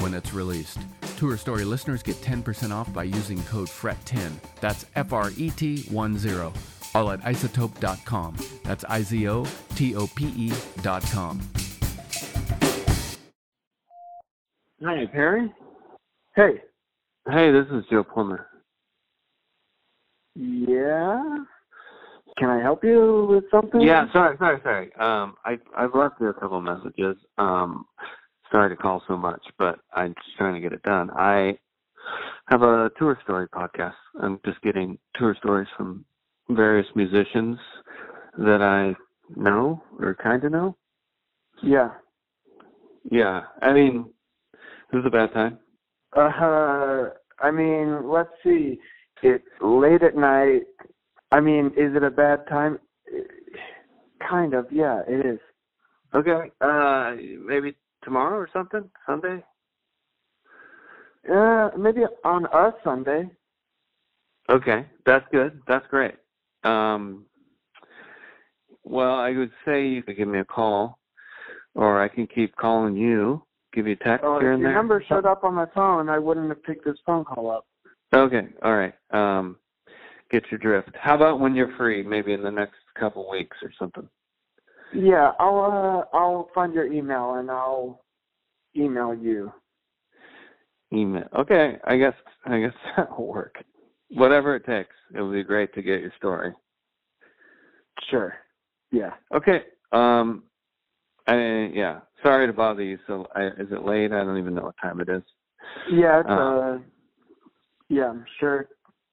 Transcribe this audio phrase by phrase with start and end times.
[0.00, 0.78] when it's released.
[1.16, 4.32] Tour Story listeners get 10% off by using code FRET10.
[4.60, 6.52] That's F R E T 1 0.
[6.94, 8.36] All at izotope.com.
[8.64, 9.44] That's I Z O
[9.76, 11.40] T O P E.com.
[14.82, 15.52] Hi, Perry.
[16.34, 16.62] Hey.
[17.30, 18.46] Hey, this is Joe Plummer.
[20.34, 21.22] Yeah.
[22.38, 23.82] Can I help you with something?
[23.82, 24.94] Yeah, sorry, sorry, sorry.
[24.94, 27.16] Um, I I've left you a couple messages.
[27.36, 27.84] Um,
[28.50, 31.10] sorry to call so much, but I'm just trying to get it done.
[31.16, 31.58] I
[32.46, 33.94] have a tour story podcast.
[34.20, 36.04] I'm just getting tour stories from
[36.48, 37.58] various musicians
[38.38, 38.94] that I
[39.36, 40.76] know or kind of know.
[41.62, 41.90] Yeah.
[43.10, 44.10] Yeah, I mean,
[44.92, 45.58] this is a bad time.
[46.16, 47.10] Uh huh.
[47.40, 48.78] I mean, let's see.
[49.22, 50.62] It's late at night.
[51.32, 52.78] I mean, is it a bad time?
[54.28, 54.66] Kind of.
[54.70, 55.38] Yeah, it is.
[56.14, 56.50] Okay.
[56.60, 57.12] Uh,
[57.46, 58.90] maybe tomorrow or something.
[59.06, 59.42] Sunday.
[61.30, 63.30] Uh, maybe on a Sunday.
[64.48, 65.60] Okay, that's good.
[65.68, 66.14] That's great.
[66.64, 67.26] Um,
[68.84, 70.98] well, I would say you could give me a call,
[71.74, 73.42] or I can keep calling you.
[73.72, 74.78] Give you a text Oh, here if and your there.
[74.78, 77.66] number showed up on my phone, I wouldn't have picked this phone call up.
[78.12, 78.94] Okay, all right.
[79.12, 79.56] Um,
[80.32, 80.90] get your drift.
[81.00, 82.02] How about when you're free?
[82.02, 84.08] Maybe in the next couple weeks or something.
[84.92, 88.04] Yeah, I'll uh, I'll find your email and I'll
[88.76, 89.52] email you.
[90.92, 91.28] Email.
[91.36, 92.14] Okay, I guess
[92.44, 93.62] I guess that'll work.
[94.10, 94.94] Whatever it takes.
[95.14, 96.52] It would be great to get your story.
[98.08, 98.34] Sure.
[98.90, 99.14] Yeah.
[99.32, 99.64] Okay.
[99.92, 100.44] Um,
[101.26, 102.00] I yeah.
[102.24, 102.98] Sorry to bother you.
[103.06, 104.12] So, I, is it late?
[104.12, 105.22] I don't even know what time it is.
[105.90, 106.20] Yeah.
[106.20, 106.32] It's, Uh.
[106.32, 106.78] uh.
[107.88, 108.68] Yeah, I'm sure.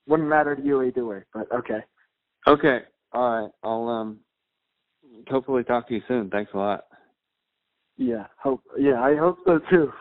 [0.07, 1.83] Wouldn't matter to you either way, but okay.
[2.47, 2.81] Okay.
[3.11, 3.51] All right.
[3.63, 4.19] I'll um
[5.29, 6.29] hopefully talk to you soon.
[6.29, 6.85] Thanks a lot.
[7.97, 8.27] Yeah.
[8.41, 8.61] Hope.
[8.77, 9.91] Yeah, I hope so too.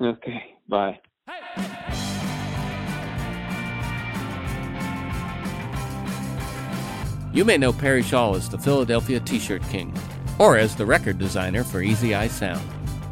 [0.00, 0.54] Okay.
[0.68, 1.00] Bye.
[7.32, 9.92] You may know Perry Shaw as the Philadelphia T shirt king,
[10.38, 12.66] or as the record designer for Easy Eye Sound.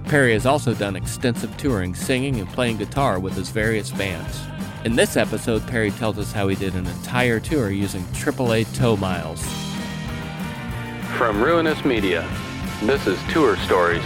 [0.04, 4.40] Perry has also done extensive touring, singing, and playing guitar with his various bands.
[4.84, 8.96] In this episode, Perry tells us how he did an entire tour using AAA tow
[8.96, 9.65] miles.
[11.16, 12.28] From Ruinous Media,
[12.82, 14.04] this is Tour Stories.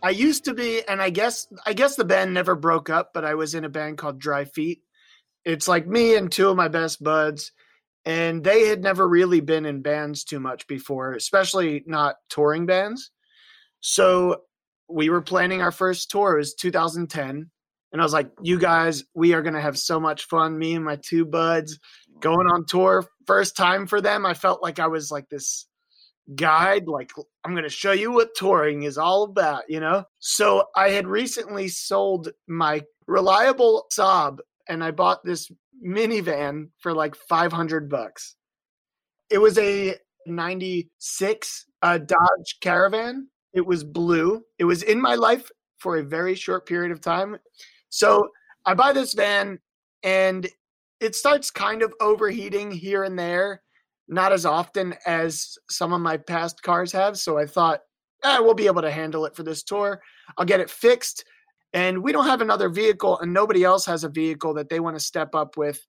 [0.00, 3.24] I used to be, and I guess I guess the band never broke up, but
[3.24, 4.82] I was in a band called Dry Feet.
[5.44, 7.50] It's like me and two of my best buds,
[8.04, 13.10] and they had never really been in bands too much before, especially not touring bands.
[13.80, 14.42] So
[14.88, 16.34] we were planning our first tour.
[16.34, 17.50] It was 2010,
[17.92, 20.84] and I was like, "You guys, we are gonna have so much fun." Me and
[20.84, 21.78] my two buds
[22.20, 24.24] going on tour, first time for them.
[24.26, 25.66] I felt like I was like this
[26.34, 26.86] guide.
[26.86, 27.10] Like,
[27.44, 30.04] I'm going to show you what touring is all about, you know?
[30.18, 34.38] So I had recently sold my reliable Saab
[34.68, 35.50] and I bought this
[35.84, 38.36] minivan for like 500 bucks.
[39.30, 39.96] It was a
[40.26, 43.28] 96 uh, Dodge Caravan.
[43.52, 44.42] It was blue.
[44.58, 47.38] It was in my life for a very short period of time.
[47.90, 48.28] So
[48.64, 49.58] I buy this van
[50.02, 50.48] and
[51.00, 53.62] it starts kind of overheating here and there,
[54.08, 57.18] not as often as some of my past cars have.
[57.18, 57.80] So I thought,
[58.24, 60.00] eh, we'll be able to handle it for this tour.
[60.36, 61.24] I'll get it fixed.
[61.72, 64.96] And we don't have another vehicle, and nobody else has a vehicle that they want
[64.96, 65.80] to step up with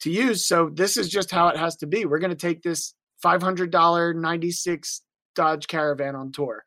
[0.00, 0.46] to use.
[0.46, 2.04] So this is just how it has to be.
[2.04, 2.94] We're going to take this
[3.24, 5.02] $500 96
[5.34, 6.64] Dodge Caravan on tour.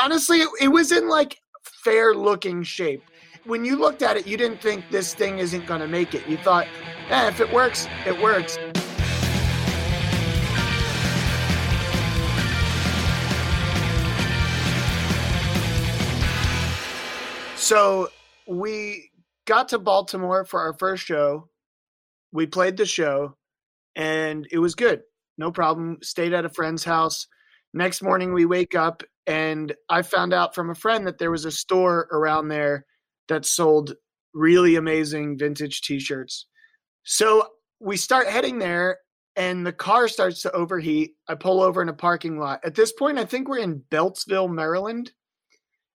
[0.00, 3.04] Honestly, it, it was in like fair looking shape.
[3.46, 6.26] When you looked at it, you didn't think this thing isn't going to make it.
[6.26, 6.66] You thought,
[7.10, 8.56] eh, if it works, it works.
[17.56, 18.08] So
[18.46, 19.10] we
[19.46, 21.50] got to Baltimore for our first show.
[22.32, 23.36] We played the show
[23.94, 25.02] and it was good.
[25.36, 25.98] No problem.
[26.02, 27.26] Stayed at a friend's house.
[27.74, 31.44] Next morning we wake up and I found out from a friend that there was
[31.44, 32.86] a store around there
[33.28, 33.94] that sold
[34.32, 36.46] really amazing vintage t-shirts.
[37.04, 37.48] So
[37.80, 38.98] we start heading there
[39.36, 41.12] and the car starts to overheat.
[41.28, 42.60] I pull over in a parking lot.
[42.64, 45.12] At this point I think we're in Beltsville, Maryland.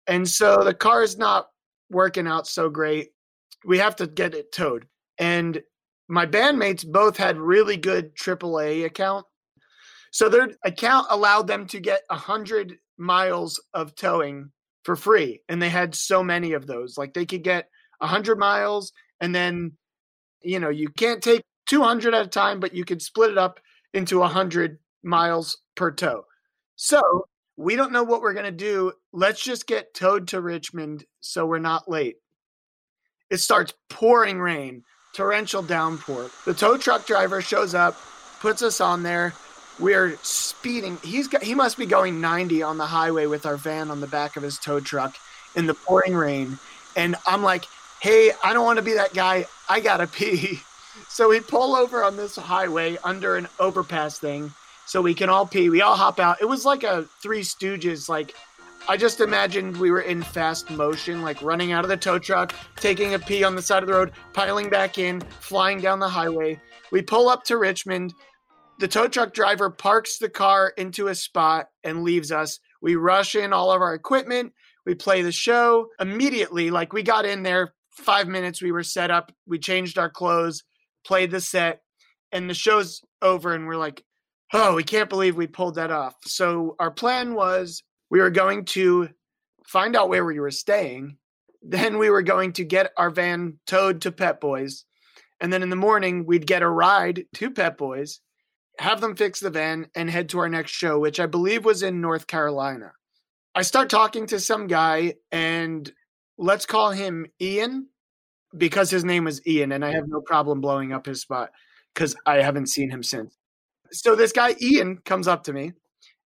[0.08, 1.48] And so the car is not
[1.90, 3.10] working out so great.
[3.66, 4.88] We have to get it towed.
[5.18, 5.62] And
[6.08, 9.26] my bandmates both had really good AAA account.
[10.12, 14.52] So their account allowed them to get 100 miles of towing
[14.86, 15.42] for free.
[15.50, 16.98] And they had so many of those.
[16.98, 17.68] Like they could get
[17.98, 19.74] 100 miles and then,
[20.42, 23.60] you know, you can't take 200 at a time, but you could split it up
[23.94, 26.26] into 100 miles per tow.
[26.76, 27.26] So
[27.58, 28.92] we don't know what we're going to do.
[29.12, 32.18] Let's just get towed to Richmond so we're not late.
[33.32, 34.84] It starts pouring rain,
[35.16, 36.30] torrential downpour.
[36.46, 37.98] The tow truck driver shows up,
[38.40, 39.34] puts us on there.
[39.80, 40.98] We're speeding.
[41.04, 44.08] He's got, he must be going 90 on the highway with our van on the
[44.08, 45.16] back of his tow truck
[45.56, 46.58] in the pouring rain.
[46.96, 47.66] And I'm like,
[48.02, 49.46] "Hey, I don't want to be that guy.
[49.68, 50.60] I got to pee."
[51.10, 54.54] So we pull over on this highway under an overpass thing
[54.86, 55.70] so we can all pee.
[55.70, 56.42] We all hop out.
[56.42, 58.08] It was like a Three Stooges.
[58.08, 58.34] Like
[58.88, 62.54] I just imagined we were in fast motion, like running out of the tow truck,
[62.76, 66.10] taking a pee on the side of the road, piling back in, flying down the
[66.10, 66.60] highway.
[66.92, 68.14] We pull up to Richmond.
[68.80, 72.60] The tow truck driver parks the car into a spot and leaves us.
[72.82, 74.54] We rush in all of our equipment.
[74.86, 76.72] We play the show immediately.
[76.72, 78.62] Like we got in there five minutes.
[78.62, 79.32] We were set up.
[79.48, 80.64] We changed our clothes,
[81.06, 81.82] played the set,
[82.32, 83.54] and the show's over.
[83.54, 84.04] And we're like,
[84.54, 86.16] oh, we can't believe we pulled that off.
[86.26, 89.10] So our plan was we were going to
[89.66, 91.18] find out where we were staying.
[91.62, 94.86] Then we were going to get our van towed to Pep Boys.
[95.42, 98.20] And then in the morning, we'd get a ride to Pep Boys,
[98.80, 101.84] have them fix the van, and head to our next show, which I believe was
[101.84, 102.92] in North Carolina.
[103.54, 105.92] I start talking to some guy, and
[106.38, 107.88] let's call him Ian
[108.58, 111.52] because his name was Ian, and I have no problem blowing up his spot
[111.94, 113.38] because I haven't seen him since
[113.92, 115.74] so this guy Ian comes up to me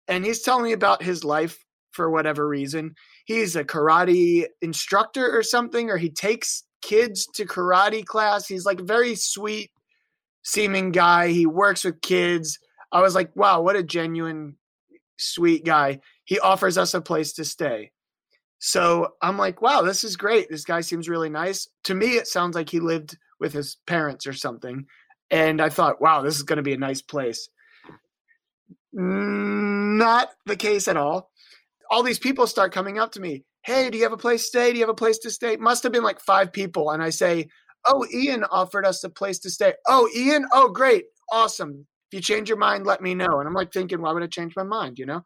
[0.09, 2.95] and he's telling me about his life for whatever reason.
[3.25, 8.47] He's a karate instructor or something, or he takes kids to karate class.
[8.47, 9.71] He's like very sweet
[10.47, 11.29] seeming guy.
[11.29, 12.59] He works with kids.
[12.93, 14.57] I was like, wow, what a genuine,
[15.19, 15.99] sweet guy.
[16.25, 17.91] He offers us a place to stay.
[18.59, 20.49] So I'm like, wow, this is great.
[20.49, 21.69] This guy seems really nice.
[21.85, 24.87] To me, it sounds like he lived with his parents or something.
[25.31, 27.49] And I thought, wow, this is going to be a nice place.
[28.93, 31.31] Not the case at all.
[31.91, 33.45] All these people start coming up to me.
[33.63, 34.71] Hey, do you have a place to stay?
[34.71, 35.57] Do you have a place to stay?
[35.57, 36.93] Must have been like five people.
[36.93, 37.49] And I say,
[37.87, 39.75] Oh, Ian offered us a place to stay.
[39.87, 40.47] Oh, Ian?
[40.53, 41.05] Oh, great.
[41.31, 41.87] Awesome.
[42.11, 43.39] If you change your mind, let me know.
[43.41, 44.99] And I'm like thinking, why would I change my mind?
[44.99, 45.25] You know?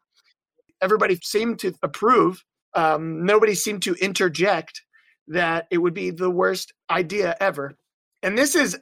[0.81, 2.43] Everybody seemed to approve.
[2.75, 4.81] Um, nobody seemed to interject
[5.27, 7.77] that it would be the worst idea ever.
[8.23, 8.77] And this is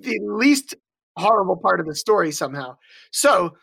[0.00, 0.74] the least
[1.16, 2.76] horrible part of the story somehow.
[3.10, 3.56] So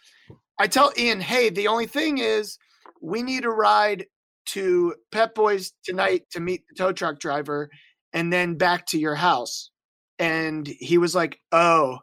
[0.60, 2.58] I tell Ian, hey, the only thing is
[3.02, 4.06] we need a ride
[4.48, 7.70] to Pep Boys tonight to meet the tow truck driver
[8.14, 9.72] and then back to your house.
[10.18, 12.00] And he was like, oh,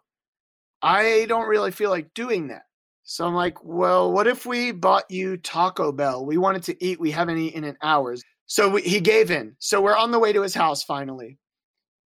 [0.82, 2.62] I don't really feel like doing that.
[3.04, 6.26] So I'm like, well, what if we bought you Taco Bell?
[6.26, 6.98] We wanted to eat.
[6.98, 8.22] We haven't eaten in hours.
[8.46, 9.54] So we, he gave in.
[9.58, 11.38] So we're on the way to his house finally.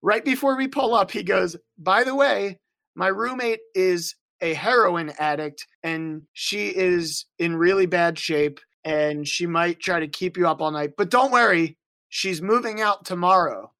[0.01, 2.59] Right before we pull up, he goes, by the way,
[2.95, 9.47] my roommate is a heroin addict and she is in really bad shape and she
[9.47, 10.91] might try to keep you up all night.
[10.97, 11.77] But don't worry,
[12.09, 13.71] she's moving out tomorrow.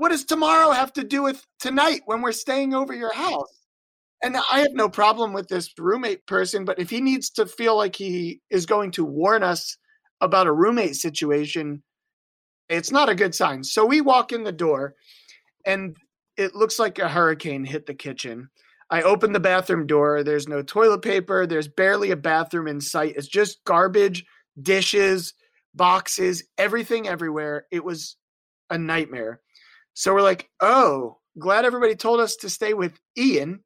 [0.00, 3.66] What does tomorrow have to do with tonight when we're staying over your house?
[4.22, 7.76] And I have no problem with this roommate person, but if he needs to feel
[7.76, 9.76] like he is going to warn us
[10.22, 11.82] about a roommate situation,
[12.70, 13.62] it's not a good sign.
[13.62, 14.94] So we walk in the door
[15.66, 15.94] and
[16.38, 18.48] it looks like a hurricane hit the kitchen.
[18.88, 20.24] I open the bathroom door.
[20.24, 21.46] There's no toilet paper.
[21.46, 23.16] There's barely a bathroom in sight.
[23.18, 24.24] It's just garbage,
[24.62, 25.34] dishes,
[25.74, 27.66] boxes, everything everywhere.
[27.70, 28.16] It was
[28.70, 29.42] a nightmare.
[29.94, 33.60] So we're like, oh, glad everybody told us to stay with Ian.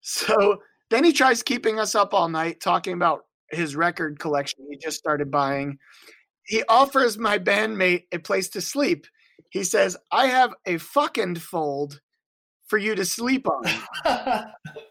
[0.00, 0.58] So
[0.90, 4.98] then he tries keeping us up all night talking about his record collection he just
[4.98, 5.78] started buying.
[6.44, 9.06] He offers my bandmate a place to sleep.
[9.50, 12.00] He says, I have a fucking fold
[12.66, 13.64] for you to sleep on.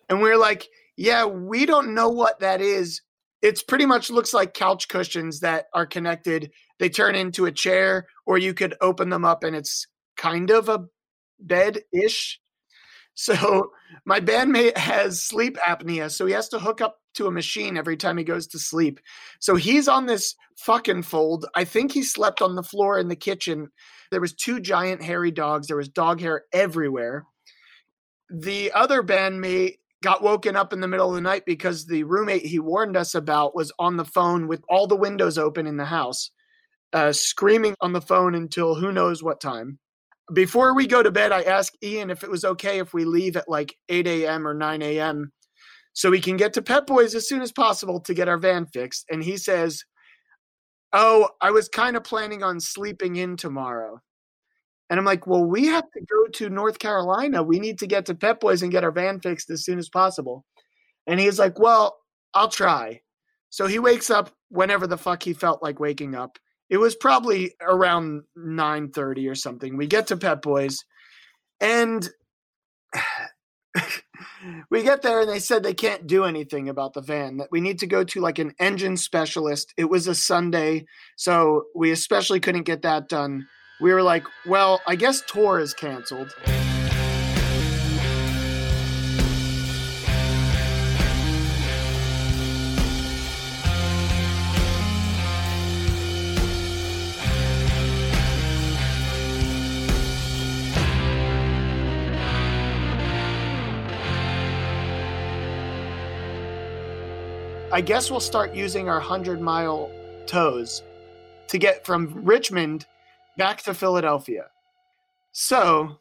[0.09, 3.01] and we're like, yeah, we don't know what that is.
[3.41, 6.51] It's pretty much looks like couch cushions that are connected.
[6.79, 9.85] They turn into a chair, or you could open them up and it's
[10.24, 10.86] kind of a
[11.39, 12.39] bed ish.
[13.13, 13.72] So
[14.06, 17.98] my bandmate has sleep apnea, so he has to hook up to a machine every
[17.98, 19.00] time he goes to sleep.
[19.39, 21.46] So he's on this fucking fold.
[21.56, 23.68] I think he slept on the floor in the kitchen.
[24.12, 25.68] There was two giant hairy dogs.
[25.68, 27.25] There was dog hair everywhere.
[28.30, 32.46] The other bandmate got woken up in the middle of the night because the roommate
[32.46, 35.86] he warned us about was on the phone with all the windows open in the
[35.86, 36.32] house,
[36.94, 39.80] uh, screaming on the phone until who knows what time
[40.32, 43.36] before we go to bed, I asked Ian if it was okay if we leave
[43.36, 44.48] at like 8 a.m.
[44.48, 45.32] or 9 a.m.
[45.92, 48.65] so we can get to Pep Boys as soon as possible to get our van
[48.65, 49.06] fixed.
[49.12, 49.84] And he says,
[50.94, 54.00] Oh, I was kind of planning on sleeping in tomorrow.
[54.89, 57.44] And I'm like, Well, we have to go to North Carolina.
[57.44, 59.89] We need to get to Pep Boys and get our van fixed as soon as
[59.89, 60.46] possible.
[61.06, 61.98] And he's like, Well,
[62.34, 63.01] I'll try.
[63.50, 66.39] So he wakes up whenever the fuck he felt like waking up
[66.70, 69.77] it was probably around 9:30 or something.
[69.77, 70.79] We get to Pep Boys
[71.60, 72.10] and
[74.70, 77.62] we get there and they said they can't do anything about the van that we
[77.62, 79.74] need to go to like an engine specialist.
[79.77, 83.48] It was a sunday so we especially couldn't get that done.
[83.82, 86.34] We were like well i guess tour is canceled
[107.74, 109.89] I guess we'll start using our 100 mile
[110.27, 110.84] tows
[111.48, 112.86] to get from Richmond
[113.36, 114.51] back to Philadelphia.
[115.32, 115.98] So,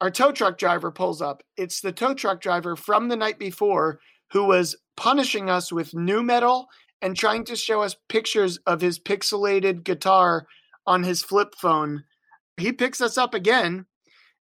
[0.00, 1.44] our tow truck driver pulls up.
[1.56, 4.00] It's the tow truck driver from the night before
[4.32, 6.66] who was punishing us with nu metal
[7.00, 10.48] and trying to show us pictures of his pixelated guitar
[10.84, 12.02] on his flip phone.
[12.56, 13.86] He picks us up again.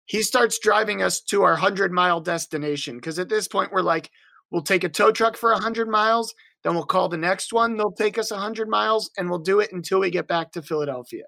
[0.04, 4.12] He starts driving us to our 100 mile destination because at this point we're like,
[4.52, 7.76] We'll take a tow truck for 100 miles, then we'll call the next one.
[7.76, 11.24] They'll take us 100 miles, and we'll do it until we get back to Philadelphia.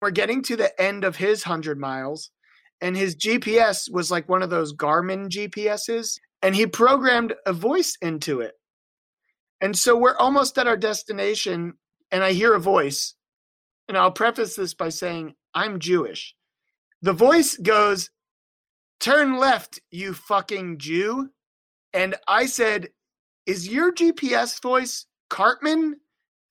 [0.00, 2.30] We're getting to the end of his 100 miles,
[2.80, 7.96] and his GPS was like one of those Garmin GPSs, and he programmed a voice
[8.00, 8.54] into it.
[9.60, 11.74] And so we're almost at our destination,
[12.10, 13.14] and I hear a voice.
[13.88, 16.34] And I'll preface this by saying, I'm Jewish.
[17.00, 18.10] The voice goes,
[19.00, 21.30] Turn left, you fucking Jew.
[21.94, 22.88] And I said,
[23.46, 25.96] Is your GPS voice Cartman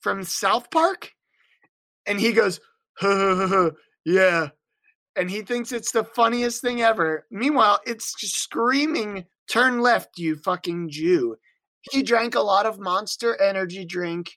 [0.01, 1.12] from South Park?
[2.05, 2.60] And he goes,
[4.05, 4.50] Yeah.
[5.15, 7.25] And he thinks it's the funniest thing ever.
[7.29, 11.36] Meanwhile, it's just screaming, Turn left, you fucking Jew.
[11.91, 14.31] He drank a lot of monster energy drink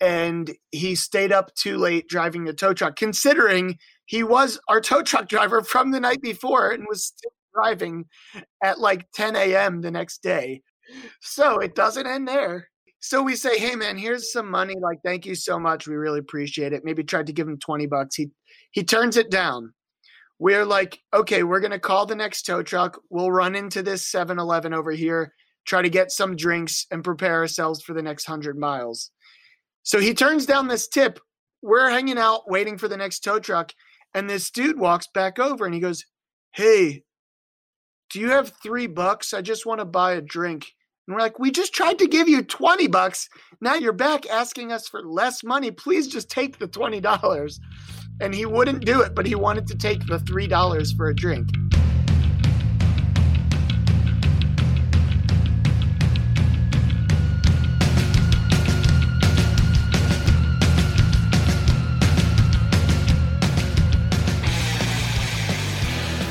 [0.00, 5.02] and he stayed up too late driving the tow truck, considering he was our tow
[5.02, 8.04] truck driver from the night before and was still driving
[8.62, 9.80] at like 10 a.m.
[9.80, 10.62] the next day.
[11.20, 12.68] So it doesn't end there.
[13.00, 14.76] So we say, "Hey man, here's some money.
[14.80, 15.86] Like, thank you so much.
[15.86, 18.16] We really appreciate it." Maybe tried to give him 20 bucks.
[18.16, 18.30] He
[18.70, 19.74] he turns it down.
[20.38, 22.98] We're like, "Okay, we're to call the next tow truck.
[23.10, 25.34] We'll run into this 7-Eleven over here,
[25.66, 29.10] try to get some drinks and prepare ourselves for the next 100 miles."
[29.82, 31.20] So he turns down this tip.
[31.62, 33.72] We're hanging out waiting for the next tow truck,
[34.14, 36.04] and this dude walks back over and he goes,
[36.52, 37.04] "Hey,
[38.14, 39.34] do you have three bucks?
[39.34, 40.72] I just want to buy a drink.
[41.08, 43.28] And we're like, we just tried to give you 20 bucks.
[43.60, 45.72] Now you're back asking us for less money.
[45.72, 47.58] Please just take the $20.
[48.20, 51.48] And he wouldn't do it, but he wanted to take the $3 for a drink.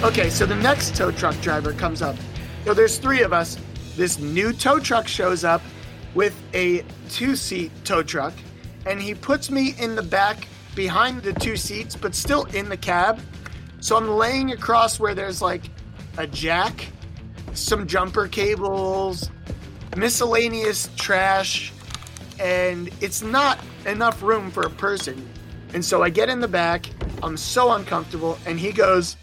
[0.04, 2.18] Okay, so the next tow truck driver comes up.
[2.66, 3.58] So there's three of us.
[3.96, 5.62] This new tow truck shows up
[6.14, 8.34] with a two seat tow truck,
[8.86, 12.76] and he puts me in the back behind the two seats, but still in the
[12.76, 13.22] cab.
[13.80, 15.64] So I'm laying across where there's like
[16.18, 16.86] a jack,
[17.54, 19.32] some jumper cables,
[19.96, 21.72] miscellaneous trash,
[22.42, 25.30] and it's not enough room for a person.
[25.74, 26.90] And so I get in the back,
[27.24, 29.16] I'm so uncomfortable, and he goes,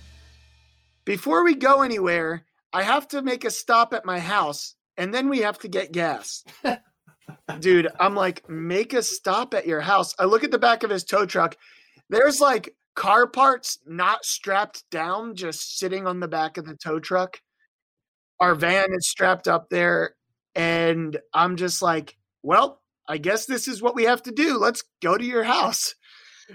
[1.11, 5.29] Before we go anywhere, I have to make a stop at my house, and then
[5.29, 6.45] we have to get gas.
[7.59, 10.15] Dude, I'm like, make a stop at your house.
[10.21, 11.57] I look at the back of his tow truck.
[12.11, 17.01] There's like car parts not strapped down, just sitting on the back of the tow
[17.01, 17.41] truck.
[18.39, 20.15] Our van is strapped up there.
[20.55, 24.59] And I'm just like, well, I guess this is what we have to do.
[24.59, 25.97] Let's go to your house.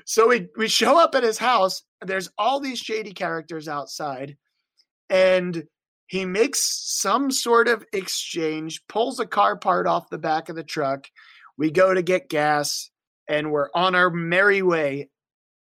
[0.06, 1.84] So we, we show up at his house.
[2.00, 4.38] There's all these shady characters outside.
[5.10, 5.66] And
[6.08, 10.64] he makes some sort of exchange, pulls a car part off the back of the
[10.64, 11.08] truck.
[11.58, 12.90] We go to get gas
[13.28, 15.10] and we're on our merry way.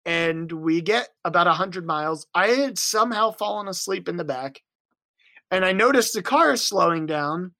[0.05, 2.27] And we get about 100 miles.
[2.35, 4.61] I had somehow fallen asleep in the back.
[5.51, 7.55] And I noticed the car is slowing down.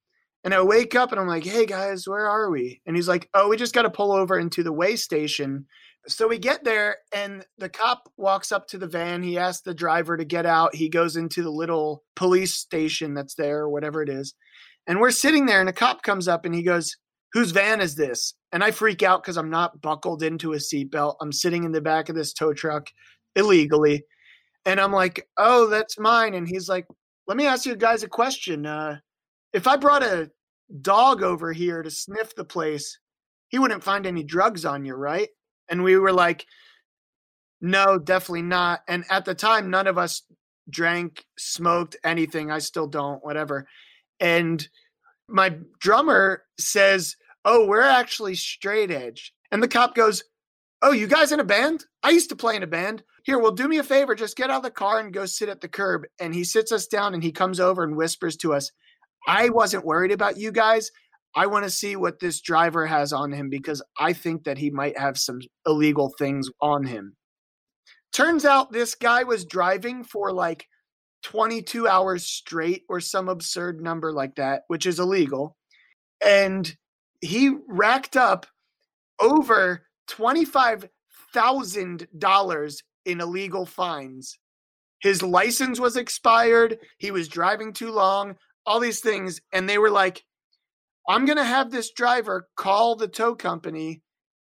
[0.45, 2.81] And I wake up and I'm like, hey guys, where are we?
[2.87, 5.67] And he's like, oh, we just got to pull over into the way station
[6.09, 9.23] so we get there and the cop walks up to the van.
[9.23, 10.75] He asks the driver to get out.
[10.75, 14.35] He goes into the little police station that's there or whatever it is.
[14.87, 16.97] And we're sitting there and a cop comes up and he goes
[17.33, 18.35] whose van is this?
[18.53, 21.81] And i freak out because i'm not buckled into a seatbelt i'm sitting in the
[21.81, 22.89] back of this tow truck
[23.35, 24.05] illegally.
[24.65, 26.35] And i'm like oh that's mine.
[26.35, 26.87] And he's like
[27.27, 28.67] let me ask you guys a question.
[28.67, 28.99] Uh,
[29.53, 30.31] if i brought a
[30.81, 32.99] dog over here to sniff the place
[33.49, 35.29] he wouldn't find any drugs on you right
[35.69, 36.47] and we were like,
[37.61, 38.81] no, definitely not.
[38.87, 40.23] And at the time, none of us
[40.69, 42.51] drank, smoked anything.
[42.51, 43.67] I still don't, whatever.
[44.21, 44.67] And
[45.29, 49.33] my drummer says, Oh, we're actually straight edge.
[49.51, 50.25] And the cop goes,
[50.83, 51.85] Oh, you guys in a band?
[52.03, 53.03] I used to play in a band.
[53.25, 54.15] Here, well, do me a favor.
[54.15, 56.05] Just get out of the car and go sit at the curb.
[56.21, 58.71] And he sits us down and he comes over and whispers to us,
[59.27, 60.91] I wasn't worried about you guys.
[61.37, 64.71] I want to see what this driver has on him because I think that he
[64.71, 67.15] might have some illegal things on him.
[68.13, 70.67] Turns out this guy was driving for like
[71.25, 75.55] 22 hours straight or some absurd number like that, which is illegal.
[76.25, 76.75] And
[77.21, 78.47] he racked up
[79.21, 84.39] over $25,000 in illegal fines.
[85.01, 86.79] His license was expired.
[86.97, 89.43] He was driving too long, all these things.
[89.53, 90.25] And they were like,
[91.09, 94.03] I'm going to have this driver call the tow company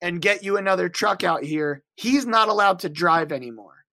[0.02, 1.82] and get you another truck out here.
[1.96, 3.84] He's not allowed to drive anymore.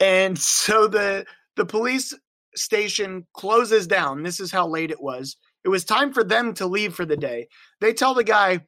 [0.00, 2.14] And so the the police
[2.56, 4.22] station closes down.
[4.22, 5.36] This is how late it was.
[5.64, 7.48] It was time for them to leave for the day.
[7.80, 8.60] They tell the guy,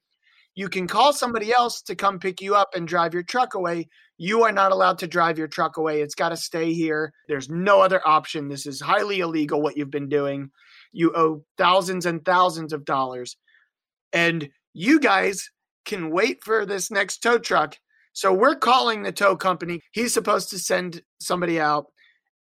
[0.54, 3.88] you can call somebody else to come pick you up and drive your truck away.
[4.18, 6.02] You are not allowed to drive your truck away.
[6.02, 7.12] It's got to stay here.
[7.28, 8.48] There's no other option.
[8.48, 10.50] This is highly illegal what you've been doing.
[10.92, 13.36] You owe thousands and thousands of dollars.
[14.12, 15.50] And you guys
[15.84, 17.76] can wait for this next tow truck.
[18.12, 19.80] So we're calling the tow company.
[19.92, 21.86] He's supposed to send somebody out.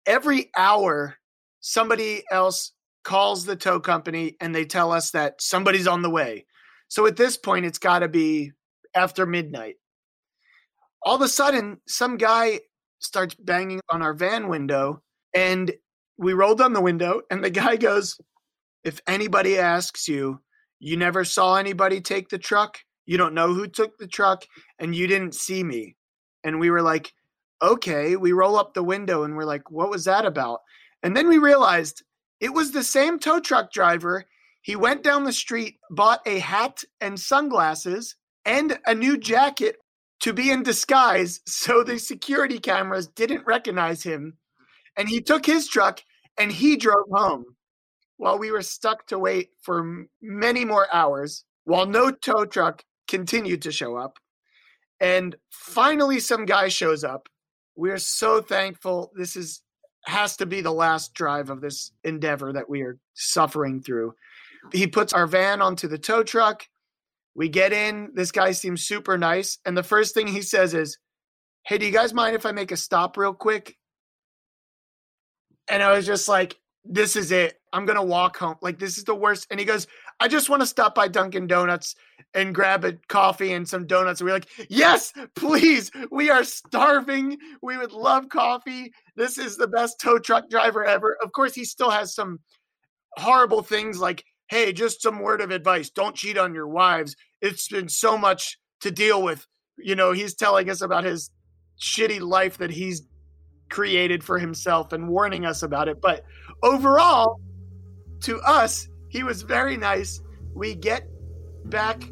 [0.06, 1.16] Every hour,
[1.60, 2.72] somebody else
[3.04, 6.46] calls the tow company and they tell us that somebody's on the way.
[6.88, 8.52] So at this point, it's got to be
[8.94, 9.76] after midnight.
[11.02, 12.60] All of a sudden, some guy
[12.98, 15.02] starts banging on our van window
[15.34, 15.72] and
[16.18, 18.18] we roll down the window and the guy goes,
[18.84, 20.40] if anybody asks you,
[20.78, 24.44] you never saw anybody take the truck, you don't know who took the truck,
[24.78, 25.96] and you didn't see me.
[26.44, 27.12] And we were like,
[27.62, 28.16] okay.
[28.16, 30.60] We roll up the window and we're like, what was that about?
[31.02, 32.02] And then we realized
[32.40, 34.24] it was the same tow truck driver.
[34.62, 39.76] He went down the street, bought a hat and sunglasses and a new jacket
[40.20, 44.38] to be in disguise so the security cameras didn't recognize him.
[44.96, 46.02] And he took his truck
[46.38, 47.44] and he drove home
[48.20, 53.62] while we were stuck to wait for many more hours while no tow truck continued
[53.62, 54.18] to show up.
[55.00, 57.30] And finally, some guy shows up.
[57.76, 59.10] We're so thankful.
[59.16, 59.62] This is
[60.04, 64.12] has to be the last drive of this endeavor that we are suffering through.
[64.70, 66.66] He puts our van onto the tow truck.
[67.34, 68.10] We get in.
[68.14, 69.56] This guy seems super nice.
[69.64, 70.98] And the first thing he says is,
[71.64, 73.78] Hey, do you guys mind if I make a stop real quick?
[75.70, 77.59] And I was just like, this is it.
[77.72, 78.56] I'm to walk home.
[78.60, 79.46] Like, this is the worst.
[79.50, 79.86] And he goes,
[80.18, 81.94] I just want to stop by Dunkin' Donuts
[82.34, 84.20] and grab a coffee and some donuts.
[84.20, 85.90] And we're like, yes, please.
[86.10, 87.38] We are starving.
[87.62, 88.92] We would love coffee.
[89.16, 91.16] This is the best tow truck driver ever.
[91.22, 92.40] Of course, he still has some
[93.16, 97.14] horrible things like, hey, just some word of advice don't cheat on your wives.
[97.40, 99.46] It's been so much to deal with.
[99.78, 101.30] You know, he's telling us about his
[101.80, 103.02] shitty life that he's
[103.70, 106.00] created for himself and warning us about it.
[106.00, 106.24] But
[106.62, 107.40] overall,
[108.22, 110.20] to us, he was very nice.
[110.54, 111.08] We get
[111.66, 112.10] back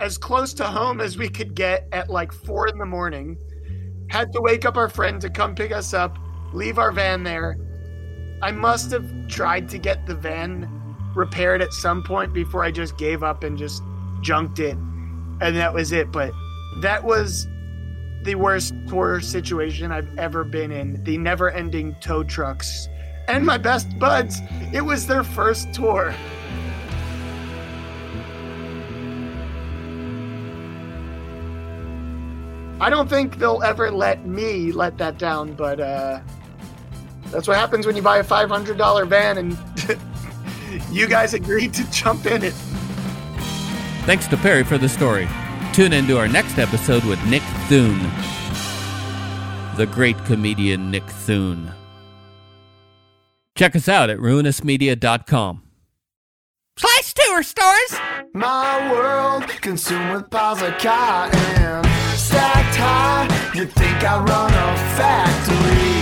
[0.00, 3.38] as close to home as we could get at like four in the morning.
[4.08, 6.18] Had to wake up our friend to come pick us up,
[6.52, 7.58] leave our van there.
[8.42, 10.68] I must have tried to get the van
[11.14, 13.82] repaired at some point before I just gave up and just
[14.20, 14.76] junked it.
[15.40, 16.10] And that was it.
[16.12, 16.32] But
[16.80, 17.46] that was
[18.24, 21.02] the worst tour situation I've ever been in.
[21.04, 22.88] The never ending tow trucks.
[23.28, 24.40] And my best buds,
[24.72, 26.14] it was their first tour.
[32.80, 36.20] I don't think they'll ever let me let that down, but uh,
[37.30, 39.56] that's what happens when you buy a $500 van and
[40.90, 42.54] you guys agreed to jump in it.
[44.04, 45.26] Thanks to Perry for the story.
[45.72, 47.98] Tune in to our next episode with Nick Thune,
[49.76, 51.72] the great comedian Nick Thune.
[53.54, 55.62] Check us out at ruinousmedia.com.
[56.76, 58.00] Slash tour stores!
[58.34, 61.84] My world consumed with piles of cotton
[62.16, 63.52] stacked high.
[63.54, 65.94] You think I run a factory?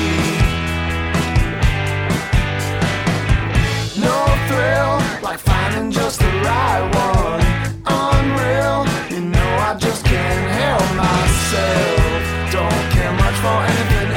[4.01, 4.17] No
[4.49, 7.45] thrill like finding just the right one.
[7.85, 12.51] Unreal, you know I just can't help myself.
[12.51, 14.12] Don't care much for anything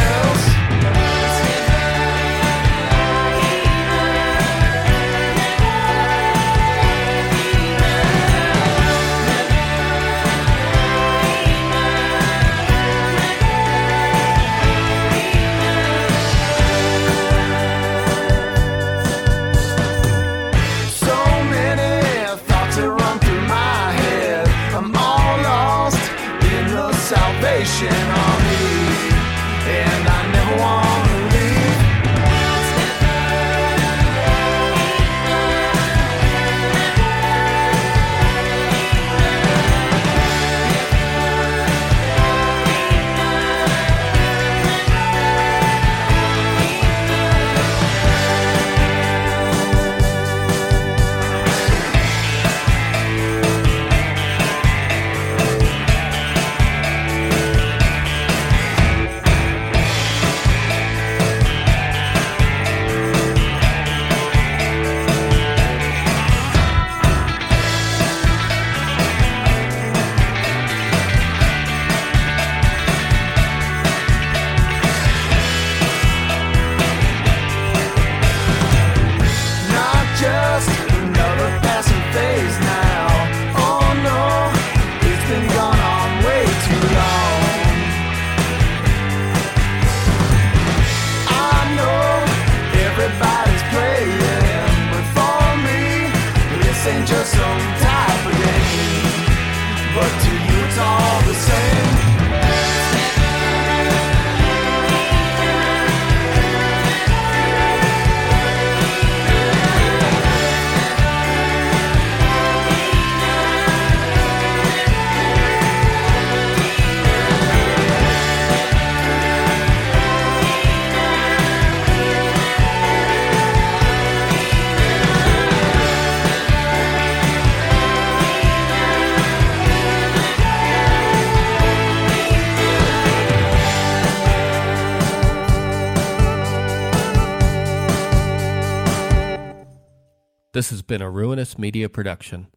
[140.66, 142.48] This has been a Ruinous Media production.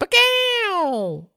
[0.00, 1.28] Ba-gow!